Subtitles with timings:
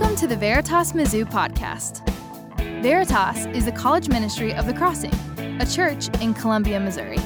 [0.00, 2.00] Welcome to the Veritas Mizzou podcast.
[2.82, 5.12] Veritas is the college ministry of the Crossing,
[5.60, 7.18] a church in Columbia, Missouri.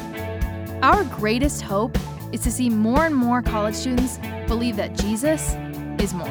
[0.83, 1.97] Our greatest hope
[2.33, 4.19] is to see more and more college students
[4.49, 5.55] believe that Jesus
[6.03, 6.27] is more.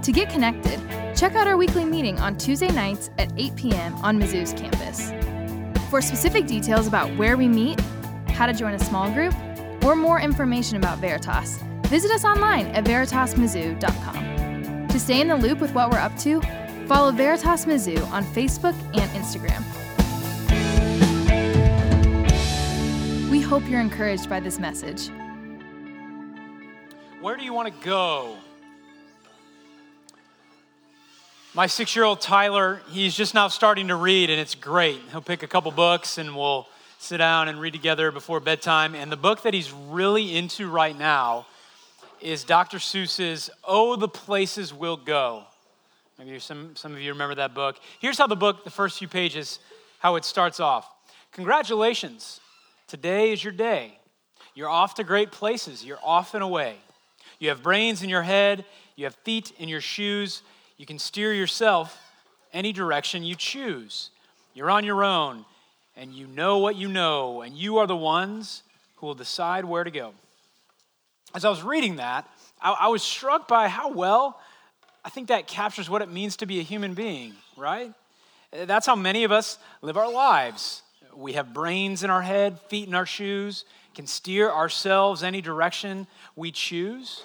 [0.00, 0.80] To get connected,
[1.14, 3.94] check out our weekly meeting on Tuesday nights at 8 p.m.
[3.96, 5.12] on Mizzou's campus.
[5.90, 7.78] For specific details about where we meet,
[8.28, 9.34] how to join a small group,
[9.84, 11.58] or more information about Veritas,
[11.88, 14.25] visit us online at veritasmizzou.com.
[14.96, 16.40] To stay in the loop with what we're up to,
[16.86, 19.62] follow Veritas Mizzou on Facebook and Instagram.
[23.30, 25.10] We hope you're encouraged by this message.
[27.20, 28.38] Where do you want to go?
[31.52, 35.02] My six year old Tyler, he's just now starting to read, and it's great.
[35.10, 38.94] He'll pick a couple books and we'll sit down and read together before bedtime.
[38.94, 41.44] And the book that he's really into right now
[42.20, 42.78] is Dr.
[42.78, 45.44] Seuss's Oh, the Places We'll Go.
[46.18, 47.76] Maybe some, some of you remember that book.
[48.00, 49.58] Here's how the book, the first few pages,
[49.98, 50.88] how it starts off.
[51.32, 52.40] Congratulations.
[52.86, 53.98] Today is your day.
[54.54, 55.84] You're off to great places.
[55.84, 56.76] You're off and away.
[57.38, 58.64] You have brains in your head.
[58.96, 60.42] You have feet in your shoes.
[60.78, 61.98] You can steer yourself
[62.52, 64.10] any direction you choose.
[64.54, 65.44] You're on your own
[65.96, 68.62] and you know what you know, and you are the ones
[68.96, 70.12] who will decide where to go.
[71.36, 72.26] As I was reading that,
[72.62, 74.40] I, I was struck by how well
[75.04, 77.92] I think that captures what it means to be a human being, right?
[78.50, 80.80] That's how many of us live our lives.
[81.14, 86.06] We have brains in our head, feet in our shoes, can steer ourselves any direction
[86.36, 87.22] we choose.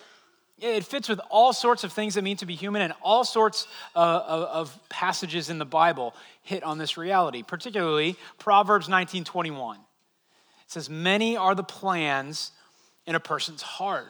[0.59, 3.65] It fits with all sorts of things that mean to be human, and all sorts
[3.95, 9.75] uh, of, passages in the Bible hit on this reality, particularly Proverbs 19:21.
[9.77, 9.81] It
[10.67, 12.51] says, "Many are the plans
[13.05, 14.07] in a person's heart."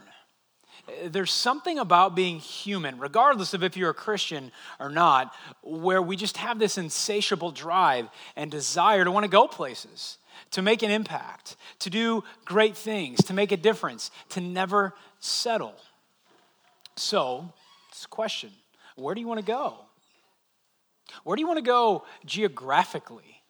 [1.06, 6.16] There's something about being human, regardless of if you're a Christian or not, where we
[6.16, 10.18] just have this insatiable drive and desire to want to go places,
[10.51, 15.75] to make an impact, to do great things, to make a difference, to never settle.
[16.96, 17.53] So,
[17.91, 18.51] this question
[18.96, 19.78] where do you want to go?
[21.24, 23.41] Where do you want to go geographically?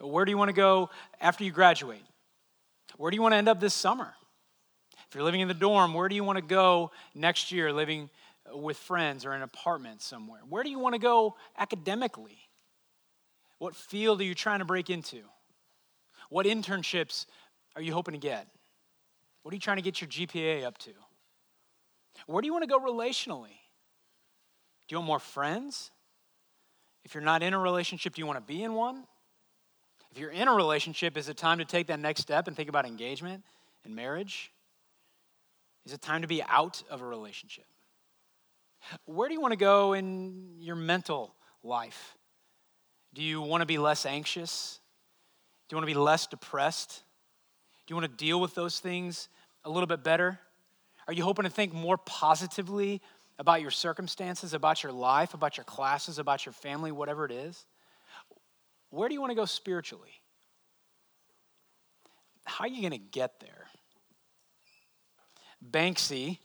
[0.00, 0.90] Where do you want to go
[1.20, 2.04] after you graduate?
[2.96, 4.14] Where do you want to end up this summer?
[5.14, 8.10] If you're living in the dorm, where do you want to go next year living
[8.52, 10.40] with friends or in an apartment somewhere?
[10.48, 12.36] Where do you want to go academically?
[13.58, 15.20] What field are you trying to break into?
[16.30, 17.26] What internships
[17.76, 18.48] are you hoping to get?
[19.44, 20.90] What are you trying to get your GPA up to?
[22.26, 23.54] Where do you want to go relationally?
[24.88, 25.92] Do you want more friends?
[27.04, 29.04] If you're not in a relationship, do you want to be in one?
[30.10, 32.68] If you're in a relationship, is it time to take that next step and think
[32.68, 33.44] about engagement
[33.84, 34.50] and marriage?
[35.86, 37.66] Is it time to be out of a relationship?
[39.04, 42.16] Where do you want to go in your mental life?
[43.14, 44.80] Do you want to be less anxious?
[45.68, 47.02] Do you want to be less depressed?
[47.86, 49.28] Do you want to deal with those things
[49.64, 50.38] a little bit better?
[51.06, 53.00] Are you hoping to think more positively
[53.38, 57.66] about your circumstances, about your life, about your classes, about your family, whatever it is?
[58.90, 60.22] Where do you want to go spiritually?
[62.44, 63.66] How are you going to get there?
[65.70, 66.38] Banksy,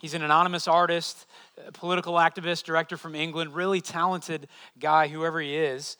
[0.00, 1.26] he's an anonymous artist,
[1.72, 5.96] political activist, director from England, really talented guy, whoever he is.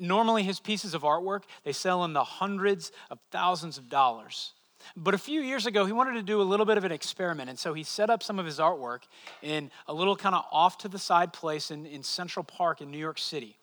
[0.00, 4.52] Normally, his pieces of artwork, they sell in the hundreds of thousands of dollars.
[4.96, 7.50] But a few years ago, he wanted to do a little bit of an experiment.
[7.50, 9.00] And so he set up some of his artwork
[9.42, 12.90] in a little kind of off to the side place in, in Central Park in
[12.90, 13.56] New York City.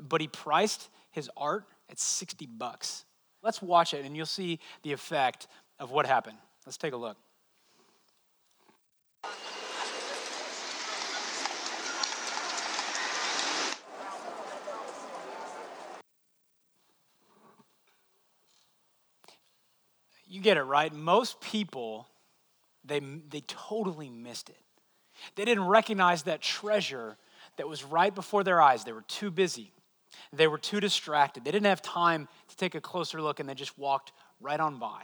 [0.00, 3.04] But he priced his art at 60 bucks.
[3.42, 6.38] Let's watch it and you'll see the effect of what happened.
[6.66, 7.16] Let's take a look.
[20.30, 20.94] You get it right.
[20.94, 22.08] Most people,
[22.84, 24.56] they, they totally missed it.
[25.34, 27.16] They didn't recognize that treasure
[27.58, 28.84] that was right before their eyes.
[28.84, 29.72] They were too busy.
[30.32, 31.44] They were too distracted.
[31.44, 34.78] They didn't have time to take a closer look and they just walked right on
[34.78, 35.02] by.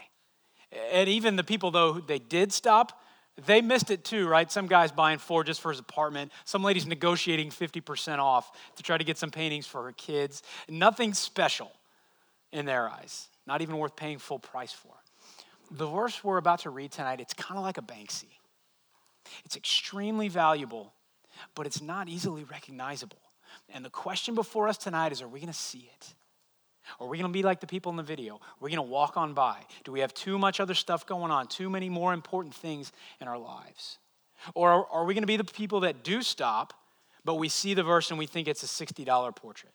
[0.92, 3.00] And even the people, though, they did stop,
[3.44, 4.50] they missed it too, right?
[4.50, 6.32] Some guy's buying four just for his apartment.
[6.44, 10.42] Some lady's negotiating 50% off to try to get some paintings for her kids.
[10.68, 11.70] Nothing special
[12.52, 14.94] in their eyes, not even worth paying full price for
[15.70, 18.38] the verse we're about to read tonight, it's kind of like a Banksy.
[19.44, 20.92] It's extremely valuable,
[21.54, 23.18] but it's not easily recognizable.
[23.68, 26.14] And the question before us tonight is are we going to see it?
[27.00, 28.40] Are we going to be like the people in the video?
[28.60, 29.58] We're we going to walk on by?
[29.84, 33.28] Do we have too much other stuff going on, too many more important things in
[33.28, 33.98] our lives?
[34.54, 36.74] Or are we going to be the people that do stop,
[37.24, 39.72] but we see the verse and we think it's a $60 portrait.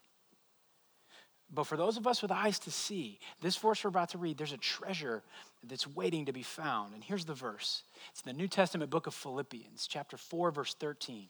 [1.54, 4.38] But for those of us with eyes to see, this verse we're about to read,
[4.38, 5.22] there's a treasure
[5.64, 6.94] that's waiting to be found.
[6.94, 11.28] And here's the verse it's the New Testament book of Philippians, chapter 4, verse 13.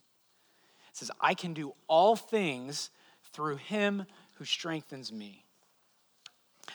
[0.91, 2.91] It says, I can do all things
[3.33, 4.05] through him
[4.35, 5.45] who strengthens me.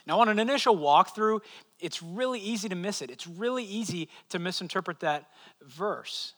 [0.07, 1.41] Now, on an initial walkthrough,
[1.81, 3.11] it's really easy to miss it.
[3.11, 5.29] It's really easy to misinterpret that
[5.67, 6.35] verse.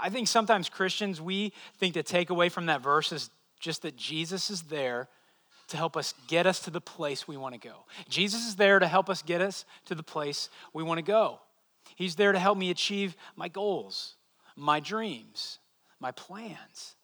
[0.00, 4.50] I think sometimes Christians, we think the takeaway from that verse is just that Jesus
[4.50, 5.08] is there
[5.68, 7.84] to help us get us to the place we want to go.
[8.08, 11.40] Jesus is there to help us get us to the place we want to go.
[11.96, 14.14] He's there to help me achieve my goals,
[14.56, 15.58] my dreams,
[15.98, 16.94] my plans.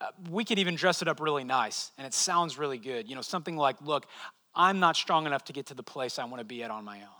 [0.00, 3.08] Uh, we could even dress it up really nice and it sounds really good.
[3.08, 4.06] You know, something like, look,
[4.54, 6.84] I'm not strong enough to get to the place I want to be at on
[6.84, 7.18] my own.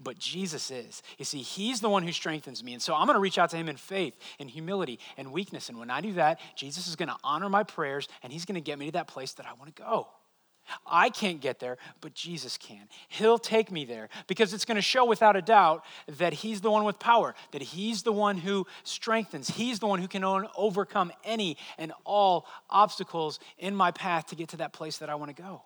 [0.00, 1.02] But Jesus is.
[1.18, 2.72] You see, He's the one who strengthens me.
[2.72, 5.68] And so I'm going to reach out to Him in faith, in humility, and weakness.
[5.68, 8.56] And when I do that, Jesus is going to honor my prayers and He's going
[8.56, 10.08] to get me to that place that I want to go.
[10.86, 12.88] I can't get there, but Jesus can.
[13.08, 15.84] He'll take me there because it's going to show without a doubt
[16.16, 20.00] that He's the one with power, that He's the one who strengthens, He's the one
[20.00, 24.98] who can overcome any and all obstacles in my path to get to that place
[24.98, 25.62] that I want to go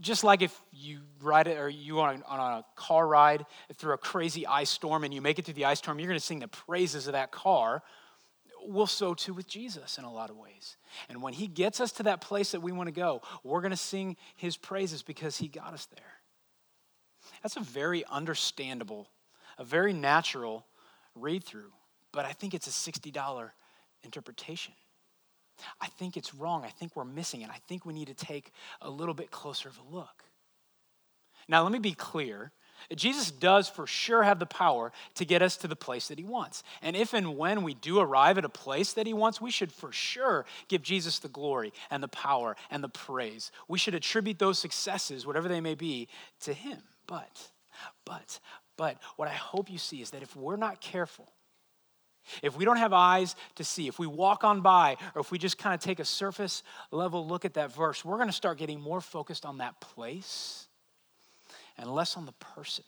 [0.00, 3.98] just like if you ride it or you on on a car ride through a
[3.98, 6.40] crazy ice storm and you make it through the ice storm, you're going to sing
[6.40, 7.82] the praises of that car.
[8.62, 10.76] We'll so too with Jesus in a lot of ways.
[11.08, 13.70] And when he gets us to that place that we want to go, we're going
[13.70, 16.20] to sing his praises because he got us there.
[17.42, 19.08] That's a very understandable,
[19.58, 20.66] a very natural
[21.14, 21.72] read through,
[22.12, 23.50] but I think it's a $60
[24.02, 24.74] interpretation.
[25.80, 26.64] I think it's wrong.
[26.64, 27.50] I think we're missing it.
[27.50, 30.24] I think we need to take a little bit closer of a look.
[31.48, 32.52] Now, let me be clear.
[32.94, 36.24] Jesus does for sure have the power to get us to the place that he
[36.24, 36.62] wants.
[36.82, 39.72] And if and when we do arrive at a place that he wants, we should
[39.72, 43.52] for sure give Jesus the glory and the power and the praise.
[43.68, 46.08] We should attribute those successes, whatever they may be,
[46.40, 46.78] to him.
[47.06, 47.50] But,
[48.04, 48.40] but,
[48.76, 51.28] but what I hope you see is that if we're not careful,
[52.42, 55.38] if we don't have eyes to see, if we walk on by, or if we
[55.38, 58.58] just kind of take a surface level look at that verse, we're going to start
[58.58, 60.68] getting more focused on that place
[61.78, 62.84] and less on the person.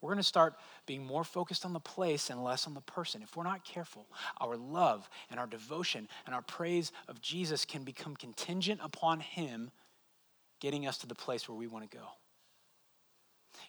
[0.00, 0.54] We're going to start
[0.86, 3.20] being more focused on the place and less on the person.
[3.22, 4.06] If we're not careful,
[4.40, 9.72] our love and our devotion and our praise of Jesus can become contingent upon Him
[10.60, 12.04] getting us to the place where we want to go.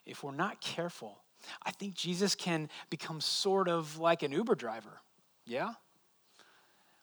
[0.06, 1.18] If we're not careful,
[1.64, 5.00] I think Jesus can become sort of like an Uber driver.
[5.46, 5.72] Yeah?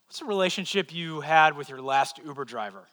[0.07, 2.88] What's the relationship you had with your last Uber driver?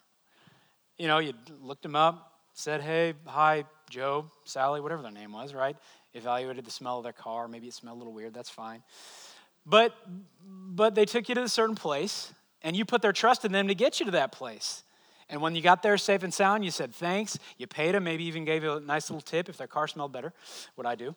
[0.97, 5.53] You know, you looked him up, said, hey, hi, Joe, Sally, whatever their name was,
[5.53, 5.75] right?
[6.13, 7.47] Evaluated the smell of their car.
[7.47, 8.81] Maybe it smelled a little weird, that's fine.
[9.65, 9.93] But,
[10.45, 13.67] but they took you to a certain place, and you put their trust in them
[13.67, 14.83] to get you to that place.
[15.27, 17.39] And when you got there safe and sound, you said thanks.
[17.57, 20.33] You paid them, maybe even gave a nice little tip if their car smelled better,
[20.75, 21.15] what I do.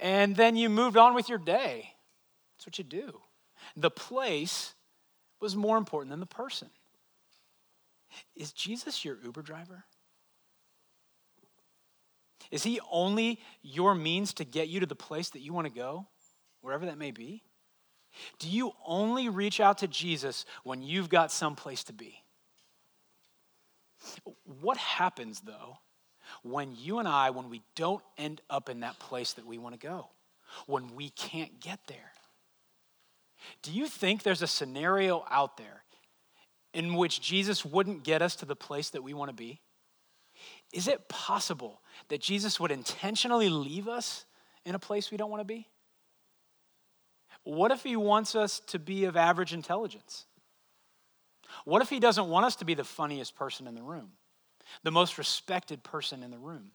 [0.00, 1.92] And then you moved on with your day.
[2.56, 3.20] That's what you do.
[3.76, 4.74] The place
[5.40, 6.70] was more important than the person.
[8.34, 9.84] Is Jesus your Uber driver?
[12.50, 15.72] Is he only your means to get you to the place that you want to
[15.72, 16.08] go,
[16.62, 17.42] wherever that may be?
[18.38, 22.24] Do you only reach out to Jesus when you've got some place to be?
[24.60, 25.78] What happens, though,
[26.42, 29.78] when you and I, when we don't end up in that place that we want
[29.78, 30.08] to go,
[30.66, 32.12] when we can't get there?
[33.62, 35.82] Do you think there's a scenario out there
[36.72, 39.60] in which Jesus wouldn't get us to the place that we want to be?
[40.72, 44.24] Is it possible that Jesus would intentionally leave us
[44.64, 45.66] in a place we don't want to be?
[47.42, 50.26] What if he wants us to be of average intelligence?
[51.64, 54.12] What if he doesn't want us to be the funniest person in the room,
[54.82, 56.72] the most respected person in the room,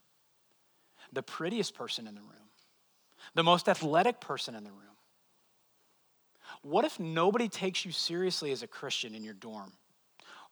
[1.14, 2.50] the prettiest person in the room,
[3.34, 4.82] the most athletic person in the room?
[6.62, 9.74] What if nobody takes you seriously as a Christian in your dorm?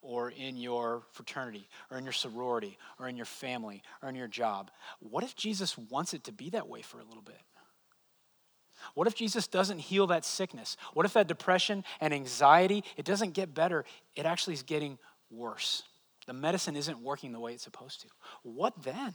[0.06, 4.28] Or in your fraternity, or in your sorority, or in your family, or in your
[4.28, 4.70] job.
[5.00, 7.40] What if Jesus wants it to be that way for a little bit?
[8.94, 10.78] What if Jesus doesn't heal that sickness?
[10.94, 13.86] What if that depression and anxiety, it doesn't get better,
[14.16, 14.98] it actually is getting
[15.30, 15.84] worse?
[16.26, 18.08] The medicine isn't working the way it's supposed to.
[18.44, 19.14] What then?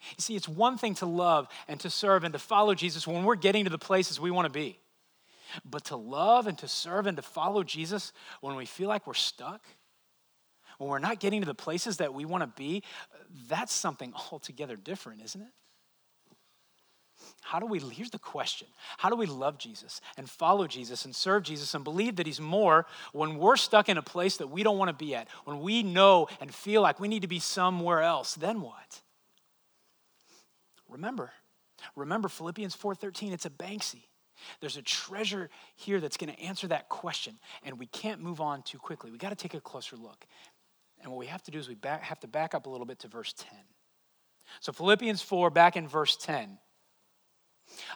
[0.00, 3.24] You see, it's one thing to love and to serve and to follow Jesus when
[3.24, 4.78] we're getting to the places we want to be.
[5.64, 9.14] But to love and to serve and to follow Jesus when we feel like we're
[9.14, 9.62] stuck,
[10.78, 12.82] when we're not getting to the places that we want to be,
[13.48, 15.52] that's something altogether different, isn't it?
[17.40, 18.68] How do we, here's the question
[18.98, 22.40] How do we love Jesus and follow Jesus and serve Jesus and believe that He's
[22.40, 25.60] more when we're stuck in a place that we don't want to be at, when
[25.60, 28.34] we know and feel like we need to be somewhere else?
[28.34, 29.00] Then what?
[30.88, 31.32] Remember,
[31.96, 34.04] remember Philippians 4:13, it's a Banksy.
[34.60, 38.62] There's a treasure here that's going to answer that question, and we can't move on
[38.62, 39.10] too quickly.
[39.10, 40.24] We got to take a closer look.
[41.02, 42.86] And what we have to do is we back, have to back up a little
[42.86, 43.48] bit to verse 10.
[44.60, 46.58] So, Philippians 4, back in verse 10.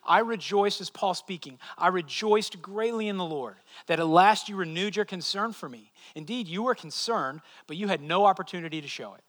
[0.04, 4.57] I rejoiced, as Paul speaking, I rejoiced greatly in the Lord that at last you
[4.57, 5.93] renewed your concern for me.
[6.14, 9.23] Indeed, you were concerned, but you had no opportunity to show it.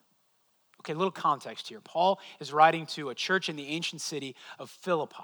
[0.82, 1.82] Okay, little context here.
[1.82, 5.24] Paul is writing to a church in the ancient city of Philippi.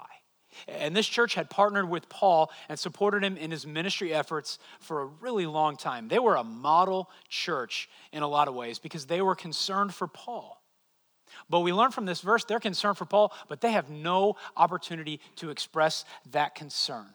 [0.68, 5.00] And this church had partnered with Paul and supported him in his ministry efforts for
[5.00, 6.08] a really long time.
[6.08, 10.06] They were a model church in a lot of ways because they were concerned for
[10.06, 10.61] Paul.
[11.48, 15.20] But we learn from this verse they're concerned for Paul, but they have no opportunity
[15.36, 17.06] to express that concern.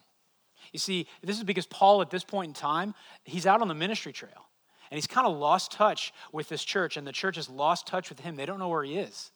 [0.74, 2.94] You see, this is because Paul, at this point in time,
[3.24, 4.48] he's out on the ministry trail.
[4.90, 8.10] And he's kind of lost touch with this church, and the church has lost touch
[8.10, 8.36] with him.
[8.36, 9.32] They don't know where he is,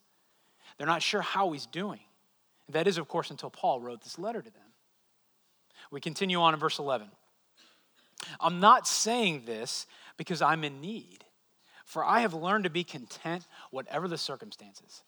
[0.77, 1.99] they're not sure how he's doing.
[2.69, 4.63] That is, of course, until Paul wrote this letter to them.
[5.91, 7.09] We continue on in verse 11.
[8.39, 11.25] I'm not saying this because I'm in need,
[11.85, 15.03] for I have learned to be content whatever the circumstances.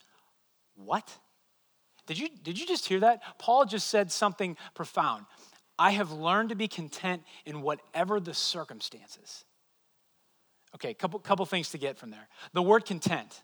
[0.75, 1.17] What?
[2.05, 3.21] Did you, did you just hear that?
[3.39, 5.25] Paul just said something profound.
[5.79, 9.45] I have learned to be content in whatever the circumstances.
[10.75, 12.27] Okay, couple, couple things to get from there.
[12.53, 13.43] The word content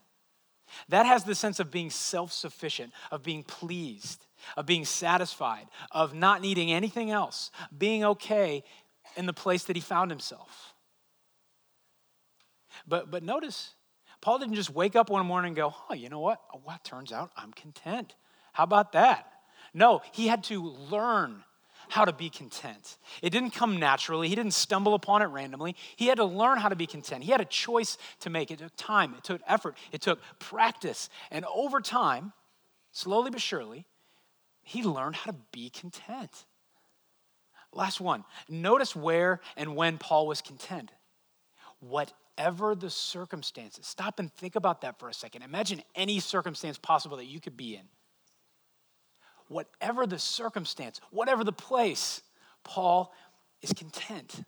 [0.89, 6.13] that has the sense of being self sufficient, of being pleased, of being satisfied, of
[6.13, 8.63] not needing anything else, being okay
[9.15, 10.73] in the place that he found himself.
[12.89, 13.75] But, but notice,
[14.19, 16.41] Paul didn't just wake up one morning and go, oh, you know what?
[16.53, 18.15] Oh, well, turns out I'm content.
[18.51, 19.31] How about that?
[19.73, 21.43] No, he had to learn
[21.89, 22.97] how to be content.
[23.21, 25.75] It didn't come naturally, he didn't stumble upon it randomly.
[25.95, 27.23] He had to learn how to be content.
[27.23, 28.51] He had a choice to make.
[28.51, 31.09] It took time, it took effort, it took practice.
[31.31, 32.33] And over time,
[32.91, 33.85] slowly but surely,
[34.61, 36.45] he learned how to be content.
[37.73, 38.23] Last one.
[38.47, 40.91] Notice where and when Paul was content.
[42.39, 43.85] Whatever the circumstances.
[43.85, 45.41] Stop and think about that for a second.
[45.41, 47.81] Imagine any circumstance possible that you could be in
[49.49, 52.21] whatever the circumstance, whatever the place,
[52.63, 53.13] Paul
[53.61, 54.43] is content.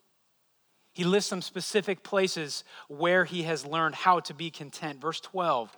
[0.94, 5.02] He lists some specific places where he has learned how to be content.
[5.02, 5.76] Verse 12,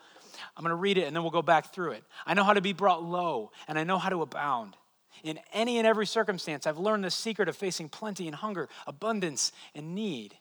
[0.55, 2.03] I'm going to read it and then we'll go back through it.
[2.25, 4.75] I know how to be brought low, and I know how to abound.
[5.23, 9.51] In any and every circumstance, I've learned the secret of facing plenty and hunger, abundance
[9.73, 10.35] and need.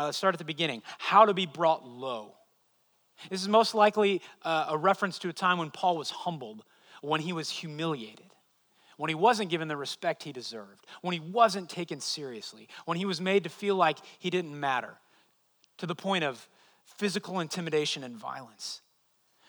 [0.00, 0.82] Uh, let's start at the beginning.
[0.96, 2.34] How to be brought low.
[3.28, 6.64] This is most likely uh, a reference to a time when Paul was humbled
[7.02, 8.30] when he was humiliated,
[8.96, 13.04] when he wasn't given the respect he deserved, when he wasn't taken seriously, when he
[13.04, 14.96] was made to feel like he didn't matter,
[15.78, 16.48] to the point of
[16.84, 18.80] physical intimidation and violence,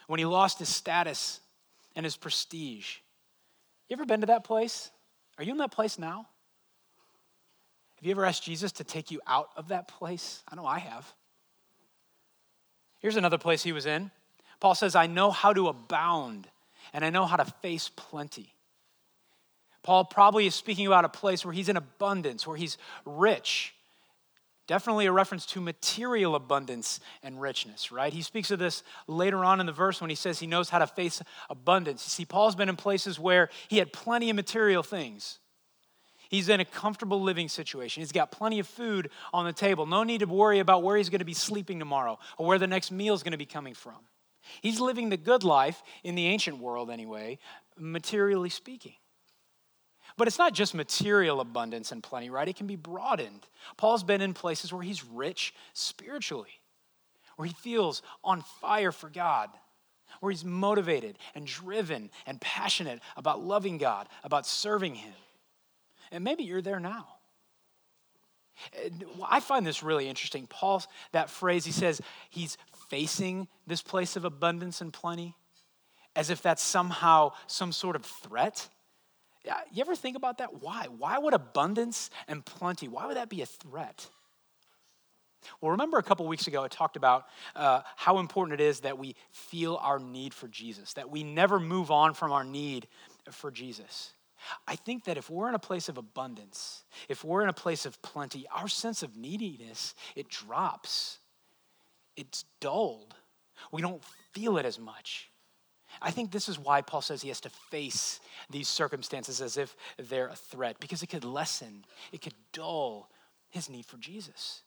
[0.07, 1.39] when he lost his status
[1.95, 2.97] and his prestige.
[3.87, 4.91] You ever been to that place?
[5.37, 6.27] Are you in that place now?
[8.01, 10.41] Have you ever asked Jesus to take you out of that place?
[10.51, 11.13] I know I have.
[12.97, 14.09] Here's another place he was in.
[14.59, 16.47] Paul says, I know how to abound
[16.93, 18.55] and I know how to face plenty.
[19.83, 23.75] Paul probably is speaking about a place where he's in abundance, where he's rich.
[24.65, 28.11] Definitely a reference to material abundance and richness, right?
[28.11, 30.79] He speaks of this later on in the verse when he says he knows how
[30.79, 32.03] to face abundance.
[32.03, 35.37] You see, Paul's been in places where he had plenty of material things.
[36.31, 37.99] He's in a comfortable living situation.
[37.99, 39.85] He's got plenty of food on the table.
[39.85, 42.67] No need to worry about where he's going to be sleeping tomorrow or where the
[42.67, 43.97] next meal is going to be coming from.
[44.61, 47.37] He's living the good life in the ancient world, anyway,
[47.77, 48.93] materially speaking.
[50.15, 52.47] But it's not just material abundance and plenty, right?
[52.47, 53.45] It can be broadened.
[53.75, 56.61] Paul's been in places where he's rich spiritually,
[57.35, 59.49] where he feels on fire for God,
[60.21, 65.13] where he's motivated and driven and passionate about loving God, about serving Him.
[66.11, 67.07] And maybe you're there now.
[69.27, 70.45] I find this really interesting.
[70.47, 72.57] Paul, that phrase, he says he's
[72.89, 75.35] facing this place of abundance and plenty
[76.15, 78.67] as if that's somehow some sort of threat.
[79.71, 80.61] You ever think about that?
[80.61, 80.87] Why?
[80.95, 84.07] Why would abundance and plenty, why would that be a threat?
[85.59, 87.25] Well, remember a couple weeks ago, I talked about
[87.55, 91.59] uh, how important it is that we feel our need for Jesus, that we never
[91.59, 92.87] move on from our need
[93.31, 94.11] for Jesus.
[94.67, 97.85] I think that if we're in a place of abundance, if we're in a place
[97.85, 101.19] of plenty, our sense of neediness, it drops.
[102.17, 103.15] It's dulled.
[103.71, 105.29] We don't feel it as much.
[106.01, 108.19] I think this is why Paul says he has to face
[108.49, 113.09] these circumstances as if they're a threat, because it could lessen, it could dull
[113.49, 114.63] his need for Jesus.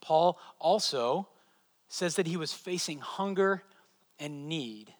[0.00, 1.28] Paul also
[1.88, 3.62] says that he was facing hunger
[4.18, 4.92] and need.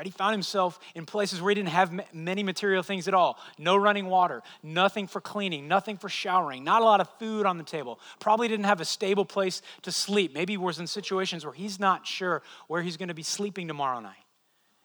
[0.00, 0.06] Right?
[0.06, 3.38] He found himself in places where he didn't have many material things at all.
[3.58, 7.58] No running water, nothing for cleaning, nothing for showering, not a lot of food on
[7.58, 8.00] the table.
[8.18, 10.32] Probably didn't have a stable place to sleep.
[10.32, 14.00] Maybe was in situations where he's not sure where he's going to be sleeping tomorrow
[14.00, 14.24] night.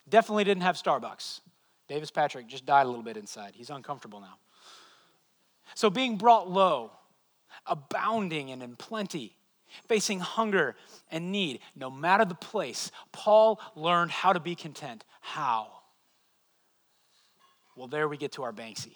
[0.09, 1.39] Definitely didn't have Starbucks.
[1.87, 3.53] Davis Patrick just died a little bit inside.
[3.55, 4.35] He's uncomfortable now.
[5.75, 6.91] So being brought low,
[7.65, 9.37] abounding and in plenty,
[9.87, 10.75] facing hunger
[11.11, 15.03] and need, no matter the place, Paul learned how to be content.
[15.21, 15.67] How?
[17.75, 18.95] Well, there we get to our Banksy.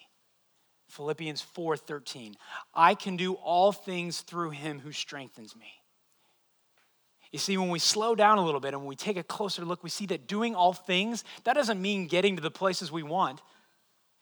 [0.88, 2.36] Philippians 4:13.
[2.74, 5.80] I can do all things through him who strengthens me.
[7.32, 9.64] You see, when we slow down a little bit and when we take a closer
[9.64, 13.04] look, we see that doing all things, that doesn't mean getting to the places we
[13.04, 13.42] want.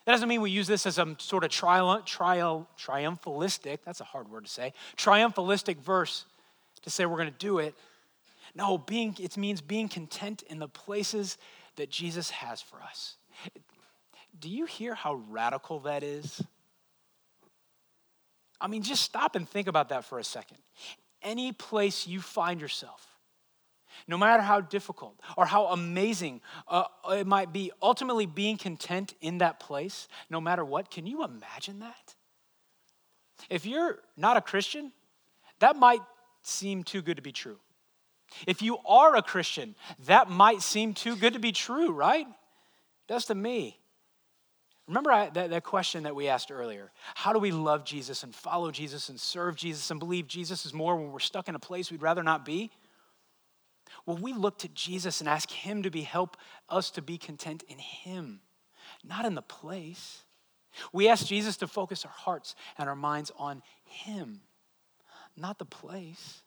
[0.06, 4.06] That doesn't mean we use this as a sort of triumph, triumph, triumphalistic, that's a
[4.06, 6.26] hard word to say, triumphalistic verse
[6.84, 7.76] to say we're going to do it.
[8.56, 11.38] No, being, it means being content in the places
[11.76, 13.16] that Jesus has for us.
[14.40, 16.42] Do you hear how radical that is?
[18.60, 20.58] I mean, just stop and think about that for a second.
[21.22, 23.06] Any place you find yourself,
[24.08, 29.40] no matter how difficult or how amazing uh, it might be, ultimately being content in
[29.40, 32.16] that place, no matter what, can you imagine that?
[33.50, 34.92] If you're not a Christian,
[35.60, 36.02] that might
[36.48, 37.58] seem too good to be true.
[38.46, 39.76] If you are a Christian,
[40.06, 42.28] that might seem too good to be true, right?
[42.28, 43.80] It does to me.
[44.88, 46.92] Remember I, that, that question that we asked earlier?
[47.16, 50.74] How do we love Jesus and follow Jesus and serve Jesus and believe Jesus is
[50.74, 52.72] more when we're stuck in a place we'd rather not be?
[54.06, 56.38] Well, we look to Jesus and ask Him to be help
[56.70, 58.40] us to be content in Him,
[59.04, 60.24] not in the place.
[60.94, 64.42] We ask Jesus to focus our hearts and our minds on Him
[65.38, 66.42] not the place.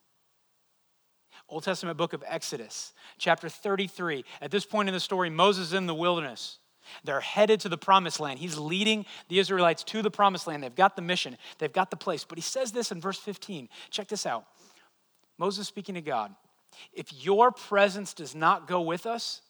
[1.48, 4.24] Old Testament book of Exodus, chapter 33.
[4.40, 6.58] At this point in the story, Moses is in the wilderness.
[7.04, 8.38] They're headed to the promised land.
[8.38, 10.62] He's leading the Israelites to the promised land.
[10.62, 12.24] They've got the mission, they've got the place.
[12.24, 13.68] But he says this in verse 15.
[13.90, 14.44] Check this out.
[15.38, 16.34] Moses speaking to God
[16.92, 19.42] If your presence does not go with us,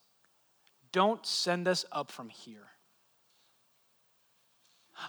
[0.92, 2.66] don't send us up from here.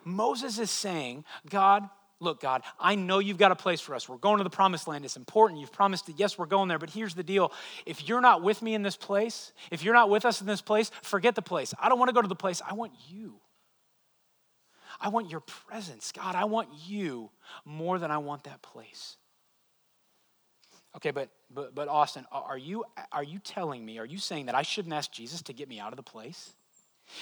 [0.06, 1.90] Moses is saying, God,
[2.22, 4.08] Look, God, I know you've got a place for us.
[4.08, 5.04] We're going to the promised land.
[5.04, 5.60] It's important.
[5.60, 6.78] You've promised that, yes, we're going there.
[6.78, 7.52] But here's the deal
[7.88, 10.62] if you're not with me in this place, if you're not with us in this
[10.62, 11.74] place, forget the place.
[11.82, 12.62] I don't want to go to the place.
[12.66, 13.40] I want you.
[15.00, 16.12] I want your presence.
[16.12, 17.32] God, I want you
[17.66, 19.18] more than I want that place.
[20.96, 24.56] Okay, but but but Austin, are you are you telling me, are you saying that
[24.56, 26.52] I shouldn't ask Jesus to get me out of the place?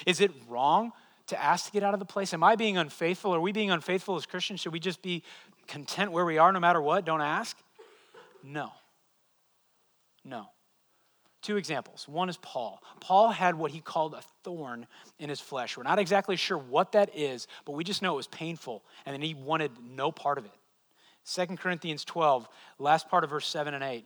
[0.06, 0.92] Is it wrong
[1.30, 2.34] to ask to get out of the place?
[2.34, 3.34] Am I being unfaithful?
[3.34, 4.60] Are we being unfaithful as Christians?
[4.60, 5.24] Should we just be
[5.68, 7.06] content where we are no matter what?
[7.06, 7.58] Don't ask?
[8.44, 8.72] No.
[10.24, 10.48] No.
[11.42, 12.08] Two examples.
[12.08, 12.82] One is Paul.
[13.00, 14.88] Paul had what he called a thorn
[15.20, 15.78] in his flesh.
[15.78, 19.14] We're not exactly sure what that is, but we just know it was painful and
[19.14, 20.52] then he wanted no part of it.
[21.34, 24.06] 2 Corinthians 12, last part of verse 7 and 8.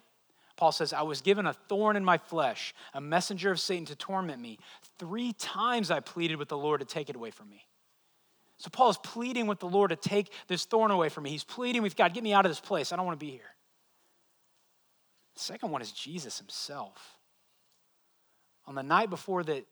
[0.55, 3.95] Paul says, I was given a thorn in my flesh, a messenger of Satan to
[3.95, 4.59] torment me.
[5.03, 7.65] Three times I pleaded with the Lord to take it away from me.
[8.55, 11.29] So Paul is pleading with the Lord to take this thorn away from me.
[11.29, 12.93] He's pleading with God, get me out of this place.
[12.93, 13.41] I don't want to be here.
[15.33, 17.17] The second one is Jesus himself.
[18.65, 19.65] On the night before that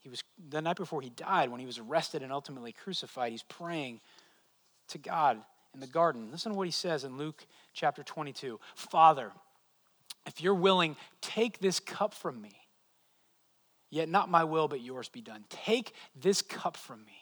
[0.00, 3.42] he was the night before he died, when he was arrested and ultimately crucified, he's
[3.42, 4.02] praying
[4.88, 5.40] to God
[5.72, 6.28] in the garden.
[6.30, 8.60] Listen to what he says in Luke chapter 22.
[8.74, 9.32] Father,
[10.26, 12.63] if you're willing, take this cup from me.
[13.94, 15.44] Yet not my will, but yours be done.
[15.48, 17.16] Take this cup from me.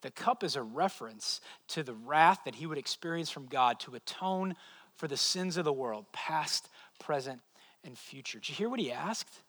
[0.00, 3.94] The cup is a reference to the wrath that he would experience from God to
[3.94, 4.54] atone
[4.96, 7.42] for the sins of the world, past, present,
[7.84, 8.38] and future.
[8.38, 9.42] Did you hear what he asked?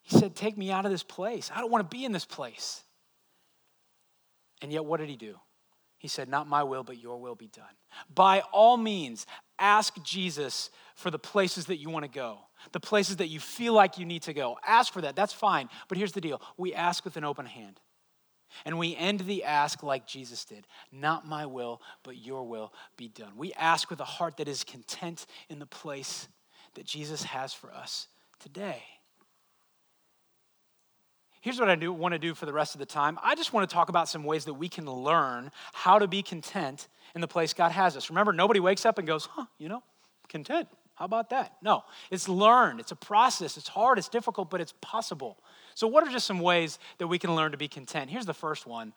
[0.00, 1.52] He said, Take me out of this place.
[1.54, 2.82] I don't want to be in this place.
[4.60, 5.36] And yet, what did he do?
[6.02, 7.64] He said, Not my will, but your will be done.
[8.12, 9.24] By all means,
[9.56, 12.40] ask Jesus for the places that you want to go,
[12.72, 14.58] the places that you feel like you need to go.
[14.66, 15.14] Ask for that.
[15.14, 15.68] That's fine.
[15.88, 17.78] But here's the deal we ask with an open hand.
[18.64, 23.06] And we end the ask like Jesus did Not my will, but your will be
[23.06, 23.36] done.
[23.36, 26.26] We ask with a heart that is content in the place
[26.74, 28.08] that Jesus has for us
[28.40, 28.82] today.
[31.42, 33.18] Here's what I do, want to do for the rest of the time.
[33.20, 36.22] I just want to talk about some ways that we can learn how to be
[36.22, 38.10] content in the place God has us.
[38.10, 39.82] Remember, nobody wakes up and goes, huh, you know,
[40.28, 40.68] content.
[40.94, 41.54] How about that?
[41.60, 42.78] No, it's learned.
[42.78, 43.56] It's a process.
[43.56, 43.98] It's hard.
[43.98, 45.36] It's difficult, but it's possible.
[45.74, 48.08] So, what are just some ways that we can learn to be content?
[48.08, 48.92] Here's the first one.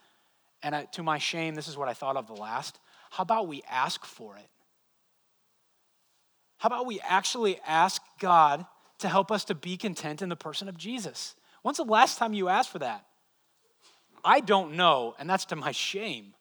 [0.61, 2.79] And I, to my shame, this is what I thought of the last.
[3.09, 4.47] How about we ask for it?
[6.57, 8.67] How about we actually ask God
[8.99, 11.35] to help us to be content in the person of Jesus?
[11.65, 13.03] When's the last time you asked for that?
[14.23, 16.35] I don't know, and that's to my shame.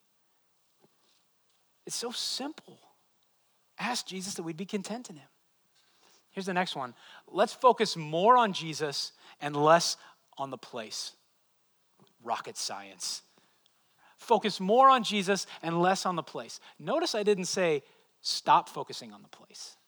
[1.87, 2.79] It's so simple.
[3.79, 5.29] Ask Jesus that we'd be content in Him.
[6.33, 6.93] Here's the next one.
[7.27, 9.97] Let's focus more on Jesus and less
[10.37, 11.13] on the place.
[12.23, 13.23] Rocket science.
[14.19, 16.61] Focus more on Jesus and less on the place.
[16.79, 17.83] Notice I didn't say
[18.21, 19.79] stop focusing on the place.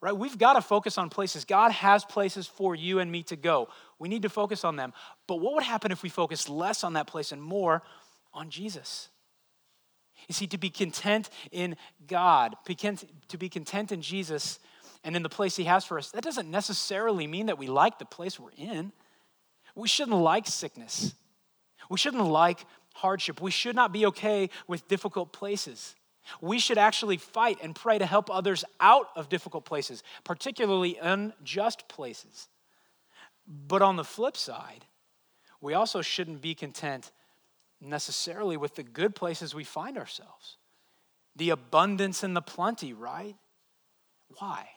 [0.00, 0.16] Right?
[0.16, 1.44] We've got to focus on places.
[1.44, 3.68] God has places for you and me to go.
[3.98, 4.92] We need to focus on them.
[5.26, 7.82] But what would happen if we focus less on that place and more
[8.32, 9.08] on Jesus?
[10.26, 14.58] You see, to be content in God, to be content in Jesus
[15.04, 17.98] and in the place He has for us, that doesn't necessarily mean that we like
[17.98, 18.92] the place we're in.
[19.74, 21.14] We shouldn't like sickness.
[21.88, 23.40] We shouldn't like hardship.
[23.40, 25.94] We should not be okay with difficult places.
[26.40, 31.88] We should actually fight and pray to help others out of difficult places, particularly unjust
[31.88, 32.48] places.
[33.48, 34.84] But on the flip side,
[35.60, 37.10] we also shouldn't be content
[37.80, 40.58] necessarily with the good places we find ourselves.
[41.34, 43.36] The abundance and the plenty, right?
[44.38, 44.68] Why?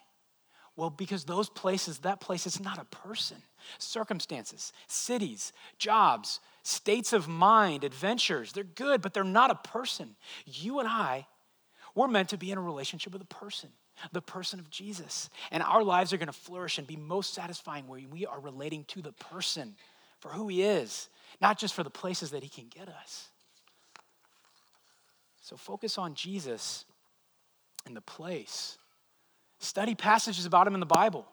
[0.76, 3.38] Well, because those places, that place is not a person.
[3.78, 10.16] Circumstances, cities, jobs, states of mind, adventures, they're good, but they're not a person.
[10.46, 11.28] You and I,
[11.94, 13.70] we're meant to be in a relationship with a person,
[14.12, 15.30] the person of Jesus.
[15.52, 18.84] And our lives are going to flourish and be most satisfying when we are relating
[18.86, 19.76] to the person
[20.20, 21.10] for who he is,
[21.42, 23.30] not just for the places that he can get us.
[25.42, 26.86] So focus on Jesus
[27.86, 28.78] and the place.
[29.60, 31.26] Study passages about him in the Bible.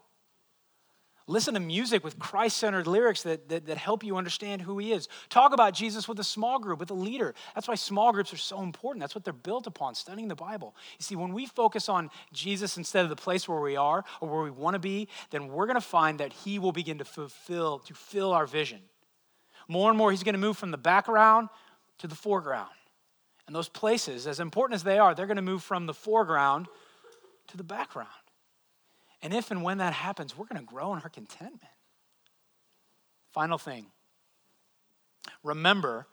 [1.31, 4.95] Listen to music with Christ centered lyrics that, that, that, help you understand who he
[4.95, 5.09] is.
[5.29, 7.35] Talk about Jesus with a small group, with a leader.
[7.55, 9.03] That's why small groups are so important.
[9.03, 10.75] That's what they're built upon, studying the Bible.
[10.99, 14.29] You see, when we focus on Jesus instead of the place where we are or
[14.31, 17.05] where we want to be, then we're going to find that he will begin to
[17.05, 18.81] fulfill, to fill our vision.
[19.69, 21.51] More and more, he's going to move from the background
[21.99, 22.71] to the foreground.
[23.47, 26.69] And those places, as important as they are, they're going to move from the foreground
[27.49, 28.09] to the background.
[29.22, 31.72] And if and when that happens, we're going to grow in our contentment.
[33.33, 33.87] Final thing
[35.44, 36.07] remember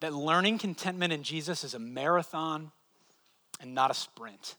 [0.00, 2.72] that learning contentment in Jesus is a marathon
[3.60, 4.56] and not a sprint.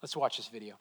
[0.00, 0.78] Let's watch this video.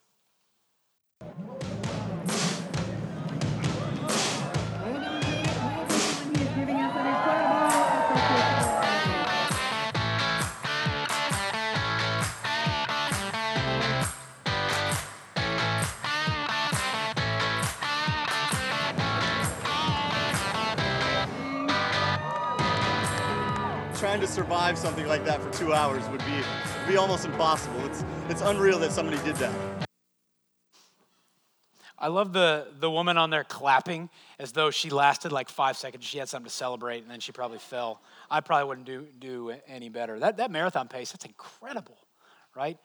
[24.02, 26.42] Trying to survive something like that for two hours would be,
[26.88, 27.86] be almost impossible.
[27.86, 29.54] It's, it's unreal that somebody did that.
[32.00, 34.10] I love the, the woman on there clapping
[34.40, 36.04] as though she lasted like five seconds.
[36.04, 38.02] She had something to celebrate, and then she probably fell.
[38.28, 40.18] I probably wouldn't do, do any better.
[40.18, 42.00] That, that marathon pace, that's incredible,
[42.56, 42.80] right?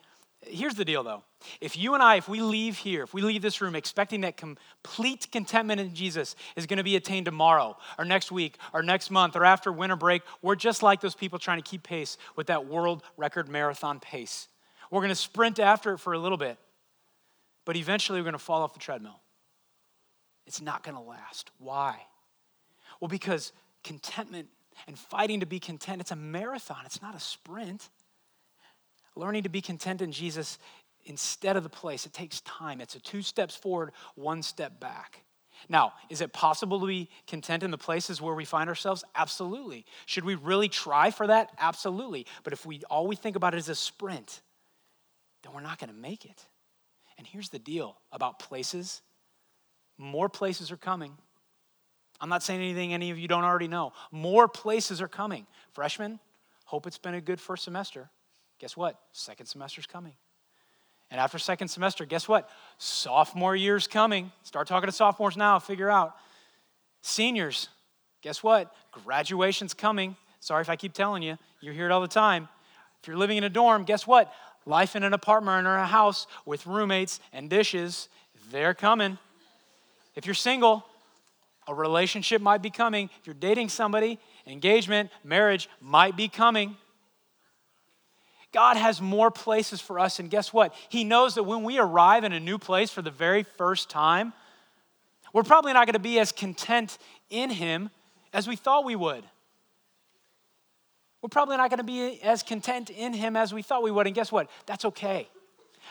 [0.49, 1.23] Here's the deal though.
[1.61, 4.37] If you and I, if we leave here, if we leave this room expecting that
[4.37, 9.11] complete contentment in Jesus is going to be attained tomorrow or next week or next
[9.11, 12.47] month or after winter break, we're just like those people trying to keep pace with
[12.49, 14.49] that world record marathon pace.
[14.91, 16.59] We're going to sprint after it for a little bit,
[17.65, 19.21] but eventually we're going to fall off the treadmill.
[20.47, 21.51] It's not going to last.
[21.59, 21.97] Why?
[23.01, 24.49] Well, because contentment
[24.87, 27.89] and fighting to be content, it's a marathon, it's not a sprint.
[29.17, 30.59] Learning to be content in Jesus
[31.05, 32.81] instead of the place, it takes time.
[32.81, 35.23] It's a two steps forward, one step back.
[35.69, 39.05] Now, is it possible to be content in the places where we find ourselves?
[39.15, 39.87] Absolutely.
[40.05, 41.51] Should we really try for that?
[41.59, 42.27] Absolutely.
[42.45, 44.43] But if we all we think about it is a sprint,
[45.43, 46.45] then we're not going to make it.
[47.19, 49.03] And here's the deal about places
[49.99, 51.17] more places are coming.
[52.21, 53.93] I'm not saying anything any of you don't already know.
[54.11, 55.47] More places are coming.
[55.73, 56.19] Freshmen,
[56.65, 58.11] hope it's been a good first semester.
[58.59, 58.99] Guess what?
[59.13, 60.15] Second semester's coming.
[61.11, 62.49] And after second semester, guess what?
[62.79, 64.33] Sophomore year's coming.
[64.43, 66.17] Start talking to sophomores now, figure out.
[67.03, 67.69] Seniors,
[68.23, 68.73] guess what?
[68.91, 70.17] Graduation's coming.
[70.41, 72.49] Sorry if I keep telling you, you hear it all the time.
[73.01, 74.33] If you're living in a dorm, guess what?
[74.65, 78.09] Life in an apartment or a house with roommates and dishes,
[78.51, 79.19] they're coming.
[80.17, 80.85] If you're single,
[81.69, 83.11] a relationship might be coming.
[83.21, 86.77] If you're dating somebody, engagement, marriage might be coming.
[88.57, 90.19] God has more places for us.
[90.19, 90.75] And guess what?
[90.89, 94.33] He knows that when we arrive in a new place for the very first time,
[95.35, 96.97] we're probably not going to be as content
[97.29, 97.91] in Him
[98.33, 99.23] as we thought we would.
[101.21, 104.07] We're probably not going to be as content in Him as we thought we would.
[104.07, 104.49] And guess what?
[104.65, 105.29] That's okay.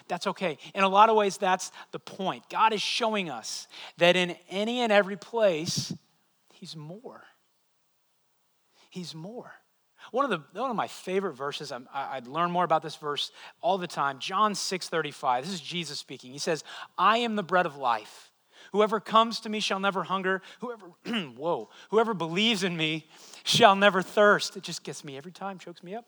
[0.08, 0.58] That's okay.
[0.73, 2.49] In a lot of ways, that's the point.
[2.49, 5.93] God is showing us that in any and every place,
[6.51, 7.21] He's more.
[8.89, 9.54] He's more.
[10.12, 13.32] One of, the, one of my favorite verses, i I'd learn more about this verse
[13.62, 15.46] all the time, John 6 35.
[15.46, 16.32] This is Jesus speaking.
[16.32, 16.63] He says,
[16.98, 18.32] I am the bread of life.
[18.72, 20.41] Whoever comes to me shall never hunger.
[20.60, 20.88] Whoever,
[21.38, 23.08] whoa, whoever believes in me
[23.44, 24.58] shall never thirst.
[24.58, 26.08] It just gets me every time, chokes me up.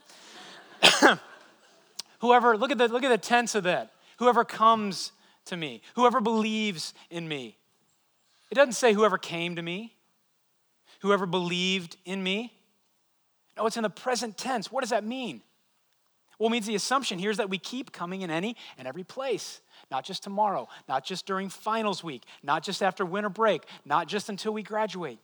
[2.19, 3.91] whoever, look at the look at the tense of that.
[4.17, 5.11] Whoever comes
[5.45, 7.57] to me, whoever believes in me.
[8.49, 9.95] It doesn't say whoever came to me,
[11.01, 12.53] whoever believed in me.
[13.57, 14.71] No, it's in the present tense.
[14.71, 15.41] What does that mean?
[16.37, 19.03] Well, it means the assumption here is that we keep coming in any and every
[19.03, 24.07] place, not just tomorrow, not just during finals week, not just after winter break, not
[24.07, 25.17] just until we graduate.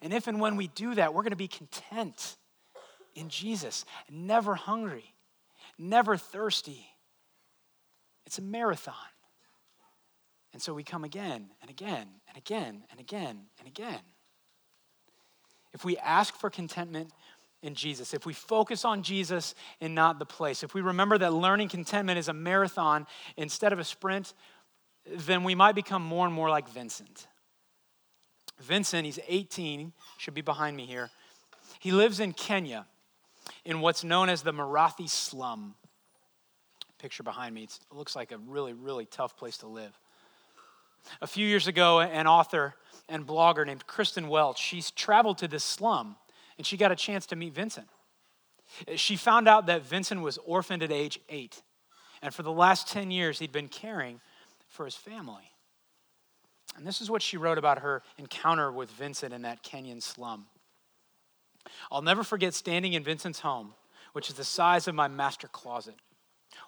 [0.00, 2.36] And if and when we do that, we're going to be content
[3.14, 5.12] in Jesus, never hungry,
[5.78, 6.86] never thirsty.
[8.24, 8.94] It's a marathon.
[10.52, 14.00] And so we come again and again and again and again and again.
[15.72, 17.10] If we ask for contentment
[17.62, 21.32] in Jesus, if we focus on Jesus and not the place, if we remember that
[21.32, 24.34] learning contentment is a marathon instead of a sprint,
[25.06, 27.26] then we might become more and more like Vincent.
[28.60, 31.10] Vincent, he's 18, should be behind me here.
[31.78, 32.86] He lives in Kenya
[33.64, 35.74] in what's known as the Mathare slum.
[36.98, 39.98] Picture behind me, it looks like a really, really tough place to live.
[41.22, 42.74] A few years ago, an author
[43.08, 46.16] and blogger named Kristen Welch, she's traveled to this slum
[46.60, 47.88] and she got a chance to meet Vincent.
[48.94, 51.62] She found out that Vincent was orphaned at age eight,
[52.20, 54.20] and for the last 10 years, he'd been caring
[54.68, 55.54] for his family.
[56.76, 60.48] And this is what she wrote about her encounter with Vincent in that Kenyan slum.
[61.90, 63.72] I'll never forget standing in Vincent's home,
[64.12, 65.94] which is the size of my master closet.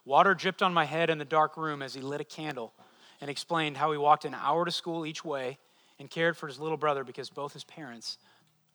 [0.06, 2.72] Water dripped on my head in the dark room as he lit a candle
[3.20, 5.58] and explained how he walked an hour to school each way
[5.98, 8.16] and cared for his little brother because both his parents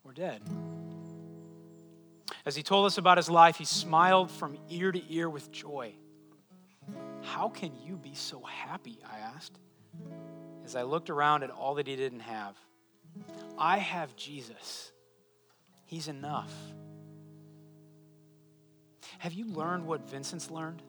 [0.03, 0.43] were dead.
[2.48, 5.92] As he told us about his life, he smiled from ear to ear with joy.
[7.22, 9.00] How can you be so happy?
[9.06, 9.60] I asked
[10.64, 12.56] as I looked around at all that he didn't have.
[13.58, 14.94] I have Jesus,
[15.84, 16.54] he's enough.
[19.20, 20.82] Have you learned what Vincent's learned?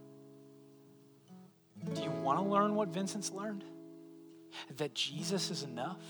[1.93, 3.65] Do you want to learn what Vincent's learned?
[4.77, 6.05] That Jesus is enough?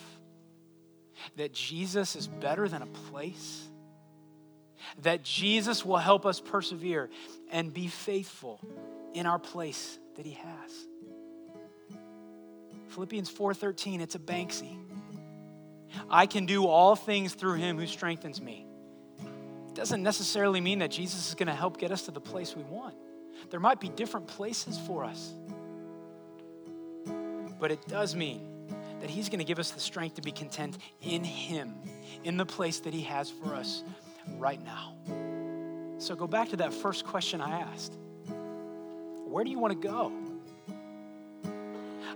[1.37, 3.67] That Jesus is better than a place?
[5.03, 7.11] That Jesus will help us persevere
[7.51, 8.61] and be faithful
[9.15, 10.87] in our place that he has.
[12.89, 14.77] Philippians 4:13 it's a Banksy.
[16.11, 18.67] I can do all things through him who strengthens me.
[19.75, 22.65] Doesn't necessarily mean that Jesus is going to help get us to the place we
[22.65, 22.95] want.
[23.51, 25.33] There might be different places for us.
[27.61, 28.41] But it does mean
[29.01, 31.75] that he's going to give us the strength to be content in him,
[32.25, 33.83] in the place that he has for us
[34.37, 34.95] right now.
[35.99, 37.97] So go back to that first question I asked
[39.27, 40.13] Where do you want to go?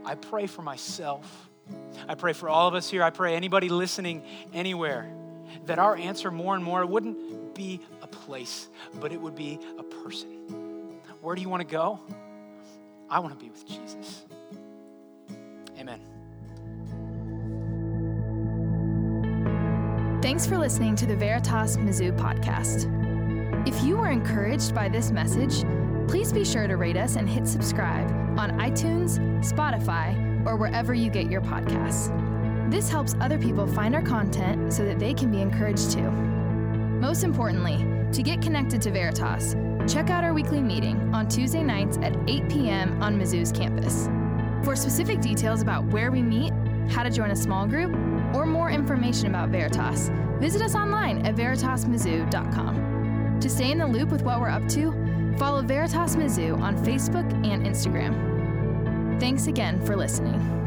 [0.05, 1.49] I pray for myself.
[2.09, 3.03] I pray for all of us here.
[3.03, 4.23] I pray anybody listening
[4.53, 5.13] anywhere
[5.67, 8.69] that our answer more and more wouldn't be a place,
[9.01, 10.29] but it would be a person.
[11.21, 12.01] Where do you want to go?
[13.09, 14.25] I want to be with Jesus.
[15.79, 16.12] Amen.
[20.33, 22.89] Thanks for listening to the Veritas Mizzou podcast.
[23.69, 25.63] If you were encouraged by this message,
[26.09, 31.11] please be sure to rate us and hit subscribe on iTunes, Spotify, or wherever you
[31.11, 32.09] get your podcasts.
[32.71, 36.11] This helps other people find our content so that they can be encouraged too.
[36.11, 39.55] Most importantly, to get connected to Veritas,
[39.87, 43.03] check out our weekly meeting on Tuesday nights at 8 p.m.
[43.03, 44.09] on Mizzou's campus.
[44.65, 46.55] For specific details about where we meet,
[46.89, 47.93] how to join a small group,
[48.35, 53.39] or more information about Veritas, visit us online at veritasmizzou.com.
[53.41, 54.93] To stay in the loop with what we're up to,
[55.39, 59.19] follow Veritas Mizzou on Facebook and Instagram.
[59.19, 60.62] Thanks again for listening.